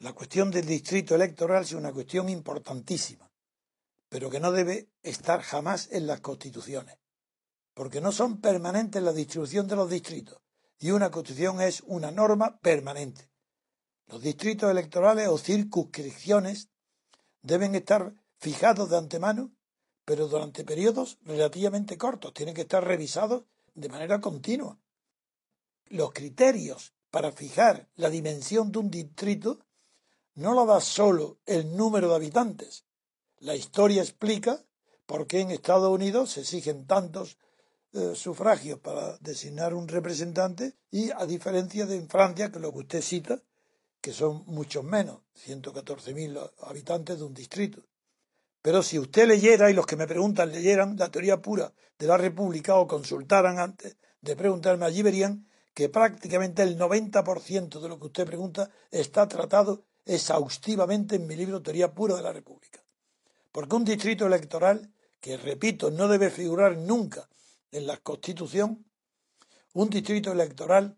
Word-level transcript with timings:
La 0.00 0.12
cuestión 0.12 0.50
del 0.50 0.66
distrito 0.66 1.14
electoral 1.14 1.62
es 1.62 1.72
una 1.72 1.90
cuestión 1.90 2.28
importantísima, 2.28 3.30
pero 4.10 4.28
que 4.28 4.40
no 4.40 4.52
debe 4.52 4.90
estar 5.02 5.40
jamás 5.40 5.88
en 5.90 6.06
las 6.06 6.20
constituciones, 6.20 6.98
porque 7.72 8.02
no 8.02 8.12
son 8.12 8.42
permanentes 8.42 9.02
la 9.02 9.14
distribución 9.14 9.66
de 9.66 9.76
los 9.76 9.88
distritos, 9.88 10.38
y 10.78 10.90
una 10.90 11.10
constitución 11.10 11.62
es 11.62 11.82
una 11.86 12.10
norma 12.10 12.58
permanente. 12.58 13.30
Los 14.06 14.20
distritos 14.20 14.70
electorales 14.70 15.28
o 15.28 15.38
circunscripciones 15.38 16.68
deben 17.40 17.74
estar 17.74 18.12
fijados 18.38 18.90
de 18.90 18.98
antemano, 18.98 19.50
pero 20.04 20.28
durante 20.28 20.62
periodos 20.62 21.18
relativamente 21.22 21.96
cortos, 21.96 22.34
tienen 22.34 22.54
que 22.54 22.60
estar 22.60 22.84
revisados 22.84 23.44
de 23.74 23.88
manera 23.88 24.20
continua. 24.20 24.78
Los 25.86 26.12
criterios 26.12 26.92
para 27.10 27.32
fijar 27.32 27.88
la 27.94 28.10
dimensión 28.10 28.70
de 28.70 28.78
un 28.78 28.90
distrito 28.90 29.65
no 30.36 30.54
lo 30.54 30.66
da 30.66 30.80
solo 30.80 31.38
el 31.46 31.76
número 31.76 32.08
de 32.08 32.14
habitantes. 32.14 32.84
La 33.40 33.54
historia 33.54 34.02
explica 34.02 34.62
por 35.06 35.26
qué 35.26 35.40
en 35.40 35.50
Estados 35.50 35.90
Unidos 35.90 36.32
se 36.32 36.40
exigen 36.40 36.86
tantos 36.86 37.38
eh, 37.92 38.12
sufragios 38.14 38.78
para 38.78 39.16
designar 39.18 39.72
un 39.72 39.88
representante 39.88 40.74
y 40.90 41.10
a 41.10 41.24
diferencia 41.26 41.86
de 41.86 41.96
en 41.96 42.08
Francia, 42.08 42.52
que 42.52 42.58
lo 42.58 42.72
que 42.72 42.80
usted 42.80 43.02
cita, 43.02 43.42
que 44.00 44.12
son 44.12 44.44
muchos 44.46 44.84
menos, 44.84 45.20
114.000 45.46 46.52
habitantes 46.60 47.18
de 47.18 47.24
un 47.24 47.34
distrito. 47.34 47.82
Pero 48.60 48.82
si 48.82 48.98
usted 48.98 49.26
leyera, 49.26 49.70
y 49.70 49.74
los 49.74 49.86
que 49.86 49.96
me 49.96 50.06
preguntan 50.06 50.52
leyeran 50.52 50.96
la 50.96 51.10
teoría 51.10 51.40
pura 51.40 51.72
de 51.98 52.06
la 52.06 52.18
República 52.18 52.76
o 52.76 52.86
consultaran 52.86 53.58
antes 53.58 53.96
de 54.20 54.36
preguntarme 54.36 54.84
allí, 54.84 55.02
verían 55.02 55.48
que 55.72 55.88
prácticamente 55.88 56.62
el 56.62 56.76
90% 56.76 57.80
de 57.80 57.88
lo 57.88 57.98
que 57.98 58.06
usted 58.06 58.26
pregunta 58.26 58.70
está 58.90 59.28
tratado 59.28 59.84
exhaustivamente 60.06 61.16
en 61.16 61.26
mi 61.26 61.36
libro 61.36 61.62
Teoría 61.62 61.92
Pura 61.92 62.16
de 62.16 62.22
la 62.22 62.32
República. 62.32 62.82
Porque 63.52 63.76
un 63.76 63.84
distrito 63.84 64.26
electoral, 64.26 64.92
que 65.20 65.36
repito, 65.36 65.90
no 65.90 66.08
debe 66.08 66.30
figurar 66.30 66.76
nunca 66.76 67.28
en 67.72 67.86
la 67.86 67.98
Constitución, 67.98 68.86
un 69.74 69.90
distrito 69.90 70.32
electoral 70.32 70.96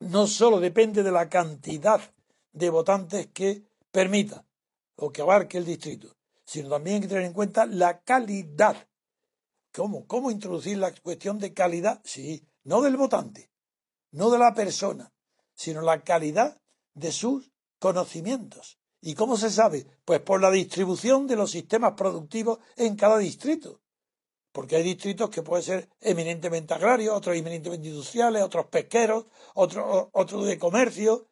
no 0.00 0.26
solo 0.26 0.60
depende 0.60 1.02
de 1.02 1.12
la 1.12 1.28
cantidad 1.28 2.00
de 2.52 2.70
votantes 2.70 3.28
que 3.28 3.64
permita 3.90 4.44
o 4.96 5.10
que 5.10 5.22
abarque 5.22 5.58
el 5.58 5.64
distrito, 5.64 6.16
sino 6.44 6.68
también 6.68 6.96
hay 6.96 7.02
que 7.02 7.08
tener 7.08 7.24
en 7.24 7.32
cuenta 7.32 7.66
la 7.66 8.00
calidad. 8.00 8.88
¿Cómo? 9.72 10.06
¿Cómo 10.06 10.30
introducir 10.30 10.78
la 10.78 10.92
cuestión 10.92 11.38
de 11.38 11.54
calidad? 11.54 12.00
Sí, 12.04 12.44
no 12.64 12.80
del 12.80 12.96
votante, 12.96 13.50
no 14.10 14.30
de 14.30 14.38
la 14.38 14.54
persona, 14.54 15.12
sino 15.54 15.82
la 15.82 16.02
calidad 16.02 16.60
de 16.94 17.12
sus 17.12 17.52
conocimientos. 17.78 18.78
¿Y 19.00 19.14
cómo 19.14 19.36
se 19.36 19.50
sabe? 19.50 19.86
Pues 20.04 20.20
por 20.20 20.40
la 20.40 20.50
distribución 20.50 21.26
de 21.26 21.36
los 21.36 21.50
sistemas 21.50 21.94
productivos 21.94 22.58
en 22.76 22.96
cada 22.96 23.18
distrito. 23.18 23.80
Porque 24.52 24.76
hay 24.76 24.82
distritos 24.82 25.30
que 25.30 25.42
pueden 25.42 25.64
ser 25.64 25.88
eminentemente 26.00 26.74
agrarios, 26.74 27.14
otros 27.14 27.36
eminentemente 27.36 27.88
industriales, 27.88 28.42
otros 28.42 28.66
pesqueros, 28.66 29.26
otros 29.54 30.08
otro 30.12 30.44
de 30.44 30.58
comercio. 30.58 31.28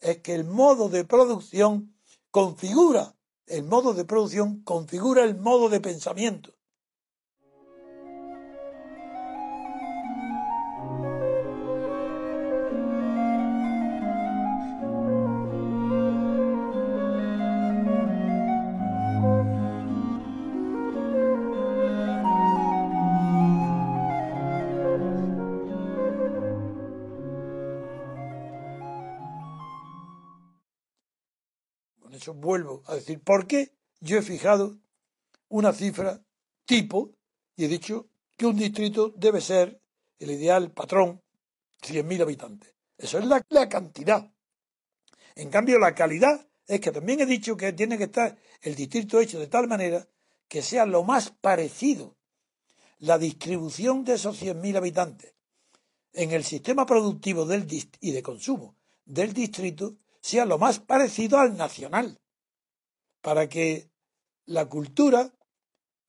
Es 0.00 0.18
que 0.18 0.34
el 0.34 0.44
modo 0.44 0.88
de 0.88 1.04
producción 1.04 1.94
configura, 2.30 3.14
el 3.46 3.62
modo 3.62 3.94
de 3.94 4.04
producción 4.04 4.62
configura 4.62 5.22
el 5.24 5.36
modo 5.36 5.68
de 5.68 5.80
pensamiento. 5.80 6.52
Vuelvo 32.32 32.82
a 32.86 32.94
decir, 32.94 33.20
¿por 33.20 33.46
qué 33.46 33.72
yo 34.00 34.18
he 34.18 34.22
fijado 34.22 34.78
una 35.48 35.72
cifra 35.72 36.22
tipo 36.64 37.10
y 37.56 37.64
he 37.64 37.68
dicho 37.68 38.08
que 38.36 38.46
un 38.46 38.56
distrito 38.56 39.12
debe 39.16 39.40
ser 39.40 39.80
el 40.18 40.30
ideal 40.30 40.72
patrón 40.72 41.22
100.000 41.82 42.22
habitantes? 42.22 42.74
Eso 42.96 43.18
es 43.18 43.26
la, 43.26 43.44
la 43.50 43.68
cantidad. 43.68 44.32
En 45.34 45.50
cambio, 45.50 45.78
la 45.78 45.94
calidad 45.94 46.46
es 46.66 46.80
que 46.80 46.92
también 46.92 47.20
he 47.20 47.26
dicho 47.26 47.56
que 47.56 47.72
tiene 47.72 47.98
que 47.98 48.04
estar 48.04 48.36
el 48.62 48.74
distrito 48.74 49.20
hecho 49.20 49.38
de 49.38 49.48
tal 49.48 49.68
manera 49.68 50.06
que 50.48 50.62
sea 50.62 50.86
lo 50.86 51.02
más 51.02 51.30
parecido 51.30 52.16
la 52.98 53.18
distribución 53.18 54.04
de 54.04 54.14
esos 54.14 54.40
100.000 54.40 54.76
habitantes 54.76 55.34
en 56.12 56.30
el 56.30 56.44
sistema 56.44 56.86
productivo 56.86 57.44
del 57.44 57.66
y 58.00 58.12
de 58.12 58.22
consumo 58.22 58.76
del 59.04 59.32
distrito 59.32 59.96
sea 60.24 60.46
lo 60.46 60.56
más 60.56 60.80
parecido 60.80 61.38
al 61.38 61.54
nacional, 61.54 62.18
para 63.20 63.46
que 63.46 63.90
la 64.46 64.64
cultura, 64.70 65.34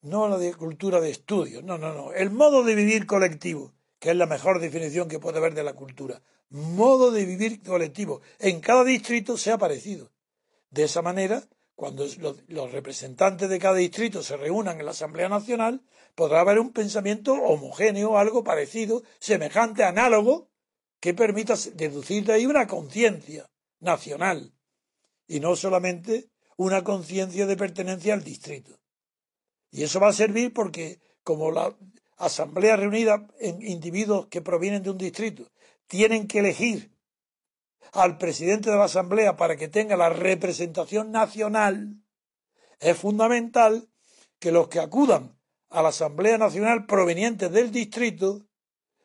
no 0.03 0.29
la 0.29 0.37
de 0.37 0.53
cultura 0.53 1.01
de 1.01 1.09
estudio, 1.09 1.61
no, 1.61 1.77
no, 1.77 1.93
no, 1.93 2.13
el 2.13 2.31
modo 2.31 2.63
de 2.63 2.75
vivir 2.75 3.07
colectivo, 3.07 3.73
que 3.99 4.11
es 4.11 4.15
la 4.15 4.25
mejor 4.25 4.61
definición 4.61 5.09
que 5.09 5.19
puede 5.19 5.39
haber 5.39 5.53
de 5.53 5.65
la 5.65 5.73
cultura, 5.73 6.21
modo 6.49 7.11
de 7.11 7.25
vivir 7.25 7.61
colectivo, 7.61 8.21
en 8.39 8.61
cada 8.61 8.85
distrito 8.85 9.35
sea 9.35 9.57
parecido. 9.57 10.13
De 10.69 10.85
esa 10.85 11.01
manera, 11.01 11.43
cuando 11.75 12.05
los, 12.47 12.71
representantes 12.71 13.49
de 13.49 13.59
cada 13.59 13.75
distrito 13.75 14.23
se 14.23 14.37
reúnan 14.37 14.79
en 14.79 14.85
la 14.85 14.91
Asamblea 14.91 15.27
Nacional, 15.27 15.83
podrá 16.15 16.39
haber 16.39 16.59
un 16.59 16.71
pensamiento 16.71 17.33
homogéneo, 17.33 18.17
algo 18.17 18.45
parecido, 18.45 19.03
semejante, 19.19 19.83
análogo, 19.83 20.47
que 21.01 21.13
permita 21.13 21.55
deducir 21.73 22.23
de 22.23 22.31
ahí 22.31 22.45
una 22.45 22.65
conciencia 22.65 23.49
nacional 23.79 24.53
y 25.27 25.39
no 25.39 25.55
solamente 25.55 26.29
una 26.57 26.83
conciencia 26.83 27.45
de 27.45 27.57
pertenencia 27.57 28.13
al 28.13 28.23
distrito. 28.23 28.79
Y 29.71 29.83
eso 29.83 29.99
va 29.99 30.09
a 30.09 30.13
servir 30.13 30.53
porque 30.53 31.01
como 31.23 31.51
la 31.51 31.75
asamblea 32.17 32.77
reunida 32.77 33.27
en 33.39 33.61
individuos 33.61 34.27
que 34.27 34.41
provienen 34.41 34.83
de 34.83 34.91
un 34.91 34.97
distrito 34.97 35.51
tienen 35.87 36.27
que 36.27 36.39
elegir 36.39 36.95
al 37.91 38.17
presidente 38.17 38.69
de 38.69 38.77
la 38.77 38.85
asamblea 38.85 39.35
para 39.35 39.57
que 39.57 39.67
tenga 39.67 39.95
la 39.95 40.09
representación 40.09 41.11
nacional, 41.11 42.01
es 42.79 42.97
fundamental 42.97 43.89
que 44.39 44.51
los 44.51 44.67
que 44.67 44.79
acudan 44.79 45.37
a 45.69 45.81
la 45.81 45.89
asamblea 45.89 46.37
nacional 46.37 46.85
provenientes 46.85 47.51
del 47.51 47.71
distrito 47.71 48.45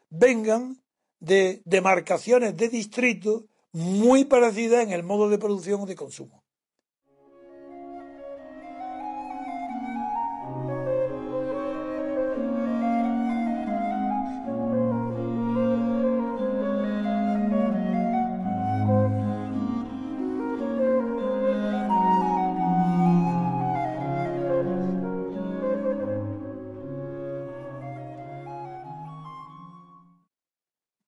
vengan 0.08 0.82
de 1.18 1.62
demarcaciones 1.64 2.56
de 2.56 2.68
distrito 2.68 3.49
muy 3.72 4.24
parecida 4.24 4.82
en 4.82 4.90
el 4.90 5.02
modo 5.02 5.28
de 5.28 5.38
producción 5.38 5.82
o 5.82 5.86
de 5.86 5.96
consumo. 5.96 6.44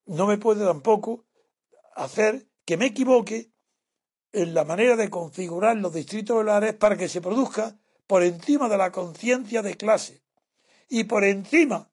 No 0.07 0.27
me 0.27 0.37
puede 0.37 0.65
tampoco 0.65 1.25
hacer 1.97 2.52
que 2.65 2.77
me 2.77 2.87
equivoque 2.87 3.53
en 4.33 4.55
la 4.55 4.65
manera 4.65 4.97
de 4.97 5.11
configurar 5.11 5.77
los 5.77 5.93
distritos 5.93 6.37
escolares 6.37 6.75
para 6.75 6.97
que 6.97 7.09
se 7.09 7.21
produzca 7.21 7.79
por 8.07 8.23
encima 8.23 8.69
de 8.69 8.79
la 8.79 8.91
conciencia 8.91 9.63
de 9.63 9.77
clase 9.77 10.23
y 10.89 11.05
por 11.05 11.25
encima 11.25 11.91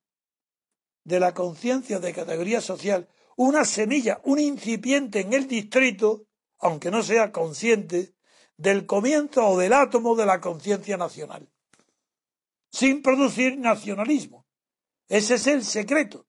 de 1.03 1.19
la 1.19 1.33
conciencia 1.33 1.99
de 1.99 2.13
categoría 2.13 2.61
social 2.61 3.09
una 3.35 3.63
semilla, 3.63 4.19
un 4.25 4.37
incipiente 4.37 5.21
en 5.21 5.31
el 5.31 5.47
distrito, 5.47 6.25
aunque 6.57 6.91
no 6.91 7.01
sea 7.03 7.31
consciente, 7.31 8.13
del 8.57 8.85
comienzo 8.85 9.47
o 9.47 9.57
del 9.57 9.71
átomo 9.71 10.13
de 10.17 10.25
la 10.25 10.41
conciencia 10.41 10.97
nacional, 10.97 11.49
sin 12.69 13.01
producir 13.01 13.57
nacionalismo. 13.57 14.45
Ese 15.07 15.35
es 15.35 15.47
el 15.47 15.63
secreto. 15.63 16.27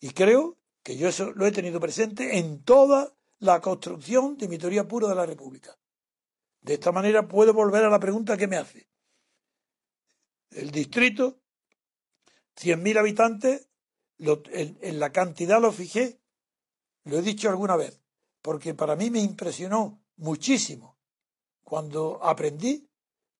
Y 0.00 0.10
creo 0.10 0.58
que 0.82 0.96
yo 0.96 1.08
eso 1.08 1.30
lo 1.30 1.46
he 1.46 1.52
tenido 1.52 1.78
presente 1.78 2.38
en 2.38 2.64
toda 2.64 3.14
la 3.42 3.60
construcción 3.60 4.36
de 4.36 4.46
mi 4.46 4.56
teoría 4.56 4.86
pura 4.86 5.08
de 5.08 5.16
la 5.16 5.26
República. 5.26 5.76
De 6.60 6.74
esta 6.74 6.92
manera 6.92 7.26
puedo 7.26 7.52
volver 7.52 7.84
a 7.84 7.90
la 7.90 7.98
pregunta 7.98 8.36
que 8.36 8.46
me 8.46 8.56
hace. 8.56 8.88
El 10.50 10.70
distrito, 10.70 11.40
100.000 12.56 12.98
habitantes, 12.98 13.68
en, 14.18 15.00
la 15.00 15.10
cantidad 15.10 15.60
lo 15.60 15.72
fijé, 15.72 16.20
lo 17.02 17.18
he 17.18 17.22
dicho 17.22 17.48
alguna 17.48 17.74
vez, 17.74 18.00
porque 18.42 18.74
para 18.74 18.94
mí 18.94 19.10
me 19.10 19.18
impresionó 19.18 20.00
muchísimo 20.18 20.96
cuando 21.64 22.22
aprendí 22.22 22.88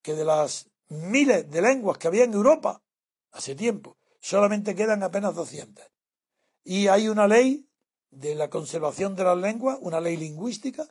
que 0.02 0.14
de 0.14 0.24
las 0.24 0.68
miles 0.88 1.48
de 1.48 1.62
lenguas 1.62 1.98
que 1.98 2.08
había 2.08 2.24
en 2.24 2.34
Europa 2.34 2.82
hace 3.30 3.54
tiempo, 3.54 3.98
solamente 4.18 4.74
quedan 4.74 5.04
apenas 5.04 5.32
200. 5.36 5.86
Y 6.64 6.88
hay 6.88 7.08
una 7.08 7.28
ley 7.28 7.68
de 8.12 8.34
la 8.34 8.50
conservación 8.50 9.16
de 9.16 9.24
las 9.24 9.38
lenguas, 9.38 9.78
una 9.80 10.00
ley 10.00 10.16
lingüística, 10.16 10.86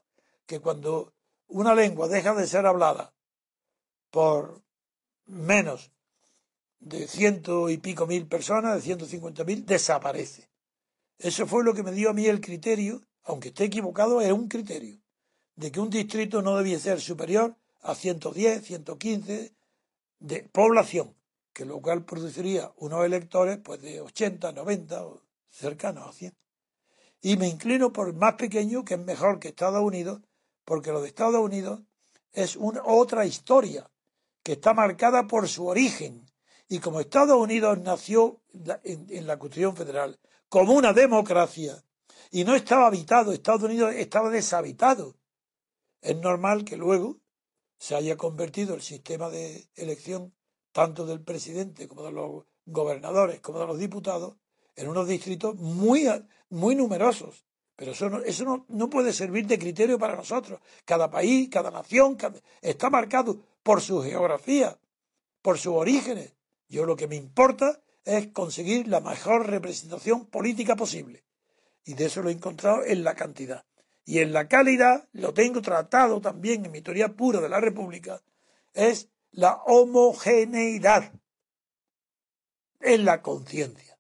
que 0.46 0.60
cuando 0.60 1.14
una 1.48 1.76
lengua 1.76 2.08
deja 2.08 2.34
de 2.34 2.48
ser 2.48 2.66
hablada 2.66 3.14
por 4.10 4.62
menos 5.26 5.92
de 6.80 7.08
ciento 7.08 7.70
y 7.70 7.78
pico 7.78 8.08
mil 8.08 8.28
personas, 8.28 8.76
de 8.76 8.82
ciento 8.82 9.06
cincuenta 9.06 9.44
mil, 9.44 9.66
desaparece. 9.66 10.50
Eso 11.20 11.46
fue 11.46 11.64
lo 11.64 11.76
que 11.76 11.84
me 11.84 11.92
dio 11.92 12.10
a 12.10 12.14
mí 12.14 12.26
el 12.26 12.42
criterio, 12.42 13.04
aunque 13.24 13.50
esté 13.50 13.66
equivocado, 13.66 14.20
es 14.20 14.32
un 14.32 14.48
criterio, 14.48 15.00
de 15.56 15.72
que 15.72 15.80
un 15.80 15.92
distrito 15.92 16.42
no 16.42 16.58
debía 16.58 16.80
ser 16.80 17.00
superior 17.00 17.56
a 17.82 17.94
110, 17.94 18.66
115 18.66 19.54
de 20.20 20.44
población, 20.52 21.16
que 21.54 21.66
lo 21.66 21.80
cual 21.82 22.04
produciría 22.04 22.72
unos 22.78 23.06
electores 23.06 23.60
pues 23.60 23.80
de 23.82 24.02
80, 24.02 24.52
90 24.52 25.06
o 25.06 25.22
cercanos 25.50 26.10
a 26.10 26.14
100. 26.14 26.36
Y 27.22 27.38
me 27.38 27.48
inclino 27.48 27.94
por 27.94 28.08
el 28.08 28.16
más 28.16 28.34
pequeño, 28.34 28.84
que 28.84 28.96
es 28.96 29.00
mejor 29.00 29.40
que 29.40 29.50
Estados 29.50 29.82
Unidos, 29.82 30.22
porque 30.66 30.92
lo 30.92 31.02
de 31.02 31.10
Estados 31.10 31.40
Unidos 31.40 31.82
es 32.34 32.58
otra 32.60 33.26
historia 33.26 33.90
que 34.44 34.54
está 34.54 34.74
marcada 34.74 35.28
por 35.28 35.48
su 35.48 35.68
origen. 35.68 36.26
Y 36.68 36.80
como 36.80 37.00
Estados 37.00 37.38
Unidos 37.38 37.80
nació 37.80 38.42
en, 38.84 39.28
la 39.28 39.38
Constitución 39.38 39.76
Federal 39.76 40.20
como 40.50 40.74
una 40.74 40.94
democracia 40.94 41.84
y 42.32 42.44
no 42.44 42.56
estaba 42.56 42.88
habitado, 42.88 43.32
Estados 43.34 43.64
Unidos 43.64 43.94
estaba 43.96 44.30
deshabitado, 44.30 45.18
es 46.02 46.18
normal 46.18 46.64
que 46.64 46.78
luego 46.78 47.20
se 47.78 47.96
haya 47.96 48.16
convertido 48.16 48.74
el 48.74 48.82
sistema 48.82 49.30
de 49.30 49.70
elección 49.76 50.34
tanto 50.72 51.06
del 51.06 51.22
presidente 51.22 51.88
como 51.88 52.04
de 52.04 52.12
los 52.12 52.46
gobernadores 52.66 53.42
como 53.42 53.60
de 53.60 53.68
los 53.68 53.78
diputados 53.78 54.38
en 54.76 54.88
unos 54.88 55.08
distritos 55.08 55.56
muy, 55.56 56.08
muy 56.52 56.76
numerosos. 56.76 57.44
Pero 57.76 57.94
eso, 57.94 58.10
no, 58.10 58.20
eso 58.20 58.66
no, 58.68 58.90
puede 58.90 59.12
servir 59.12 59.48
de 59.48 59.58
criterio 59.58 59.98
para 59.98 60.16
nosotros. 60.16 60.60
Cada 60.86 61.10
país, 61.10 61.50
cada 61.50 61.72
nación 61.72 62.16
está 62.62 62.92
marcado 62.92 63.42
por 63.64 63.82
su 63.82 64.04
geografía, 64.04 64.78
por 65.42 65.58
sus 65.58 65.74
orígenes. 65.74 66.36
Yo 66.70 66.86
lo 66.86 66.96
que 66.96 67.08
me 67.08 67.16
importa 67.16 67.82
es 68.06 68.28
conseguir 68.28 68.88
la 68.88 69.00
mejor 69.00 69.48
representación 69.48 70.28
política 70.28 70.76
posible. 70.76 71.24
Y 71.84 71.96
de 71.96 72.06
eso 72.06 72.22
lo 72.22 72.30
he 72.30 72.34
encontrado 72.34 72.84
en 72.86 73.04
la 73.04 73.16
cantidad. 73.16 73.66
Y 74.06 74.20
en 74.20 74.34
la 74.34 74.48
calidad, 74.48 75.08
lo 75.14 75.34
tengo 75.34 75.62
tratado 75.62 76.22
también 76.22 76.66
en 76.66 76.72
mi 76.72 76.82
teoría 76.82 77.10
pura 77.10 77.40
de 77.40 77.50
la 77.50 77.60
República, 77.60 78.22
es 78.74 79.10
la 79.32 79.56
homogeneidad 79.66 81.12
en 82.80 83.06
la 83.06 83.22
conciencia. 83.22 83.98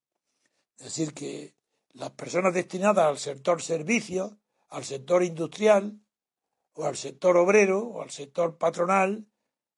Es 0.78 0.86
decir, 0.86 1.14
que 1.14 1.54
las 1.94 2.12
personas 2.12 2.54
destinadas 2.54 3.06
al 3.06 3.18
sector 3.18 3.62
servicio, 3.62 4.40
al 4.70 4.84
sector 4.84 5.24
industrial, 5.24 6.00
o 6.74 6.86
al 6.86 6.96
sector 6.96 7.38
obrero, 7.38 7.80
o 7.82 8.02
al 8.02 8.12
sector 8.12 8.58
patronal, 8.58 9.28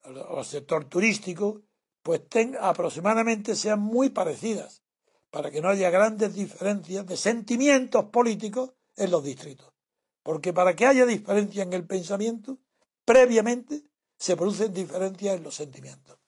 o 0.03 0.37
al 0.37 0.45
sector 0.45 0.85
turístico, 0.85 1.63
pues 2.01 2.21
aproximadamente 2.59 3.55
sean 3.55 3.79
muy 3.79 4.09
parecidas, 4.09 4.83
para 5.31 5.49
que 5.49 5.61
no 5.61 5.69
haya 5.69 5.89
grandes 5.89 6.35
diferencias 6.35 7.07
de 7.07 7.17
sentimientos 7.17 8.05
políticos 8.05 8.73
en 8.95 9.09
los 9.09 9.23
distritos. 9.23 9.73
Porque 10.21 10.53
para 10.53 10.75
que 10.75 10.85
haya 10.85 11.05
diferencia 11.05 11.63
en 11.63 11.73
el 11.73 11.87
pensamiento, 11.87 12.59
previamente 13.03 13.83
se 14.17 14.37
producen 14.37 14.73
diferencias 14.73 15.37
en 15.37 15.43
los 15.43 15.55
sentimientos. 15.55 16.19